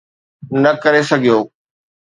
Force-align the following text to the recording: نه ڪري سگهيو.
نه 0.61 0.71
ڪري 0.83 1.01
سگهيو. 1.11 1.39